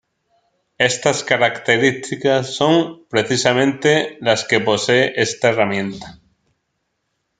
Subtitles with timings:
[0.89, 6.19] Estas características son, precisamente, las que posee esta herramienta.